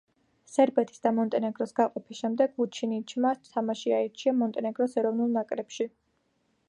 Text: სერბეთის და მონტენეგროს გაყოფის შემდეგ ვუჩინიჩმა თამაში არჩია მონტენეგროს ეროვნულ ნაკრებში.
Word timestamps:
სერბეთის 0.51 1.01
და 1.07 1.11
მონტენეგროს 1.17 1.75
გაყოფის 1.79 2.21
შემდეგ 2.23 2.57
ვუჩინიჩმა 2.63 3.35
თამაში 3.51 3.95
არჩია 3.99 4.35
მონტენეგროს 4.41 5.01
ეროვნულ 5.03 5.33
ნაკრებში. 5.41 5.89